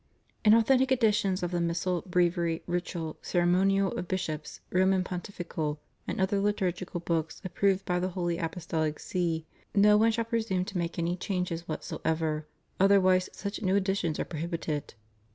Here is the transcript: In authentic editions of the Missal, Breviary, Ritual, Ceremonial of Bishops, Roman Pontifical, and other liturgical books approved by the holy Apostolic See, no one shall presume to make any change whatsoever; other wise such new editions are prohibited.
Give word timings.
In 0.43 0.55
authentic 0.55 0.91
editions 0.91 1.43
of 1.43 1.51
the 1.51 1.61
Missal, 1.61 2.01
Breviary, 2.07 2.63
Ritual, 2.65 3.17
Ceremonial 3.21 3.91
of 3.91 4.07
Bishops, 4.07 4.59
Roman 4.71 5.03
Pontifical, 5.03 5.79
and 6.07 6.19
other 6.19 6.39
liturgical 6.39 6.99
books 6.99 7.39
approved 7.45 7.85
by 7.85 7.99
the 7.99 8.09
holy 8.09 8.39
Apostolic 8.39 8.97
See, 8.99 9.45
no 9.75 9.97
one 9.97 10.11
shall 10.11 10.25
presume 10.25 10.65
to 10.65 10.77
make 10.79 10.97
any 10.97 11.15
change 11.15 11.51
whatsoever; 11.65 12.47
other 12.79 12.99
wise 12.99 13.29
such 13.31 13.61
new 13.61 13.75
editions 13.75 14.19
are 14.19 14.25
prohibited. 14.25 14.95